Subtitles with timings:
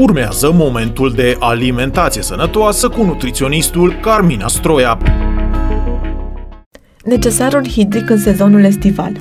[0.00, 4.98] Urmează momentul de alimentație sănătoasă cu nutriționistul Carmina Stroia.
[7.04, 9.12] Necesarul hidric în sezonul estival.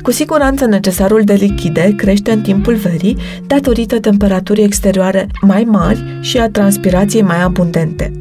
[0.00, 3.16] Cu siguranță necesarul de lichide crește în timpul verii
[3.46, 8.12] datorită temperaturii exterioare mai mari și a transpirației mai abundente.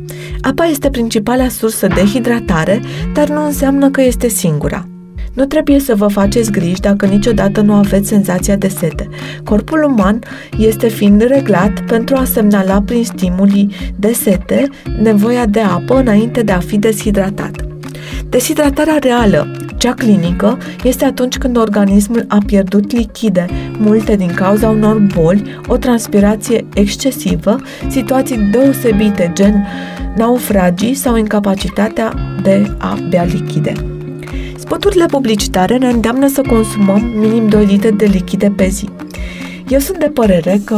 [0.42, 2.82] Apa este principala sursă de hidratare,
[3.14, 4.91] dar nu înseamnă că este singura.
[5.34, 9.10] Nu trebuie să vă faceți griji dacă niciodată nu aveți senzația de sete.
[9.44, 10.20] Corpul uman
[10.58, 14.70] este fiind reglat pentru a semnala prin stimulii de sete
[15.02, 17.66] nevoia de apă înainte de a fi deshidratat.
[18.30, 23.46] Deshidratarea reală, cea clinică, este atunci când organismul a pierdut lichide,
[23.78, 29.66] multe din cauza unor boli, o transpirație excesivă, situații deosebite gen
[30.18, 33.91] naufragii sau incapacitatea de a bea lichide.
[34.72, 38.90] Spoturile publicitare ne îndeamnă să consumăm minim 2 litri de lichide pe zi.
[39.68, 40.76] Eu sunt de părere că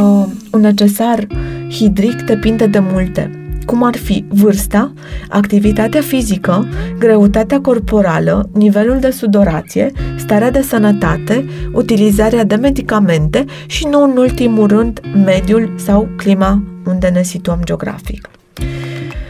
[0.52, 1.26] un necesar
[1.70, 3.30] hidric depinde de multe,
[3.66, 4.92] cum ar fi vârsta,
[5.28, 14.02] activitatea fizică, greutatea corporală, nivelul de sudorație, starea de sănătate, utilizarea de medicamente și, nu
[14.02, 18.30] în ultimul rând, mediul sau clima unde ne situăm geografic.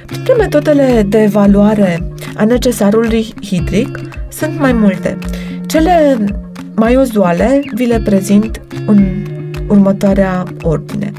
[0.06, 3.98] Printre metodele de evaluare a necesarului hidric
[4.36, 5.18] sunt mai multe.
[5.66, 6.16] Cele
[6.74, 9.06] mai uzuale vi le prezint în
[9.68, 11.12] următoarea ordine.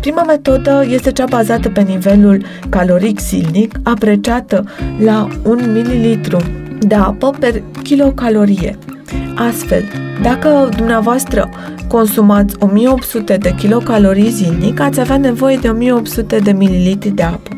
[0.00, 4.64] Prima metodă este cea bazată pe nivelul caloric zilnic, apreciată
[5.04, 6.20] la 1 ml
[6.78, 8.78] de apă per kilocalorie.
[9.36, 9.84] Astfel,
[10.22, 11.48] dacă dumneavoastră
[11.88, 17.50] consumați 1800 de kilocalorii zilnic, ați avea nevoie de 1800 de mililitri de apă.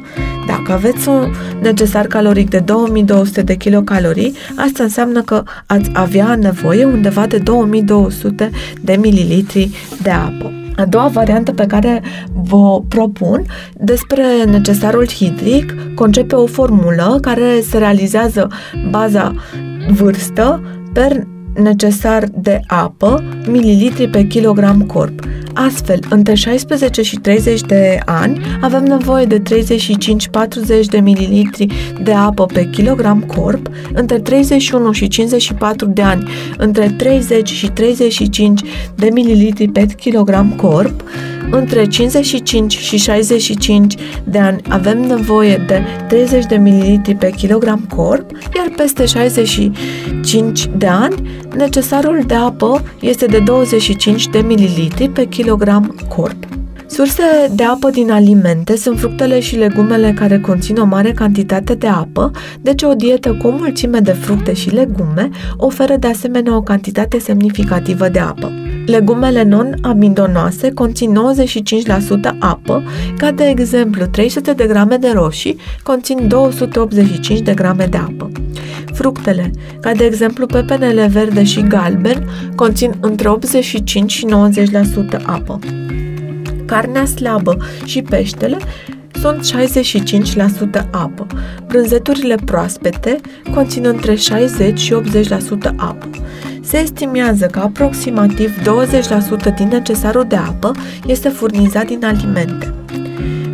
[0.71, 1.33] Dacă aveți un
[1.63, 8.51] necesar caloric de 2200 de kilocalorii, asta înseamnă că ați avea nevoie undeva de 2200
[8.81, 9.71] de mililitri
[10.03, 10.53] de apă.
[10.77, 12.03] A doua variantă pe care
[12.43, 13.45] vă propun
[13.77, 18.49] despre necesarul hidric concepe o formulă care se realizează
[18.91, 19.35] baza
[19.89, 20.63] vârstă
[20.93, 25.21] per necesar de apă, mililitri pe kilogram corp.
[25.55, 29.43] Astfel, între 16 și 30 de ani avem nevoie de 35-40
[30.91, 31.67] de mililitri
[32.03, 38.61] de apă pe kilogram corp, între 31 și 54 de ani între 30 și 35
[38.95, 41.03] de mililitri pe kilogram corp,
[41.51, 43.95] între 55 și 65
[44.25, 50.87] de ani avem nevoie de 30 de ml pe kilogram corp, iar peste 65 de
[50.87, 51.15] ani
[51.57, 56.45] necesarul de apă este de 25 de ml pe kilogram corp.
[56.87, 57.23] Surse
[57.55, 62.31] de apă din alimente sunt fructele și legumele care conțin o mare cantitate de apă,
[62.61, 67.19] deci o dietă cu o mulțime de fructe și legume oferă de asemenea o cantitate
[67.19, 68.53] semnificativă de apă.
[68.91, 71.17] Legumele non-amidonoase conțin
[72.33, 72.83] 95% apă,
[73.17, 78.31] ca de exemplu 300 de grame de roșii conțin 285 de grame de apă.
[78.93, 79.51] Fructele,
[79.81, 85.59] ca de exemplu pepenele verde și galben, conțin între 85 și 90% apă.
[86.67, 88.57] Carnea slabă și peștele
[89.21, 89.51] sunt
[90.81, 91.27] 65% apă.
[91.67, 93.21] Brânzeturile proaspete
[93.55, 94.99] conțin între 60 și 80%
[95.77, 96.09] apă.
[96.61, 98.51] Se estimează că aproximativ
[99.53, 100.73] 20% din necesarul de apă
[101.07, 102.75] este furnizat din alimente.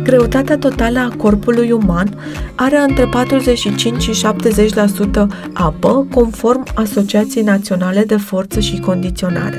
[0.03, 2.17] Greutatea totală a corpului uman
[2.55, 9.57] are între 45 și 70% apă, conform Asociației Naționale de Forță și Condiționare.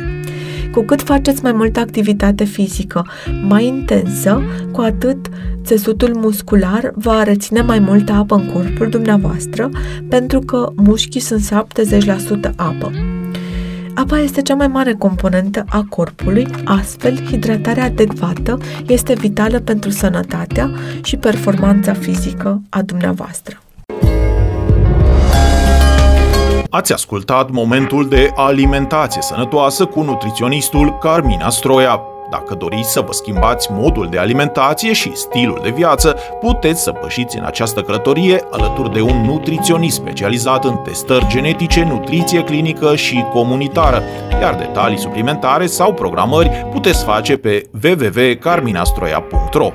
[0.72, 3.06] Cu cât faceți mai multă activitate fizică
[3.48, 4.42] mai intensă,
[4.72, 5.26] cu atât
[5.64, 9.70] țesutul muscular va reține mai multă apă în corpul dumneavoastră,
[10.08, 11.66] pentru că mușchii sunt
[12.50, 12.90] 70% apă.
[13.98, 20.70] Apa este cea mai mare componentă a corpului, astfel hidratarea adecvată este vitală pentru sănătatea
[21.02, 23.58] și performanța fizică a dumneavoastră.
[26.70, 32.00] Ați ascultat momentul de alimentație sănătoasă cu nutriționistul Carmina Stroia.
[32.30, 37.38] Dacă doriți să vă schimbați modul de alimentație și stilul de viață, puteți să pășiți
[37.38, 44.02] în această călătorie alături de un nutriționist specializat în testări genetice, nutriție clinică și comunitară,
[44.40, 49.72] iar detalii suplimentare sau programări puteți face pe www.carminastroia.ro.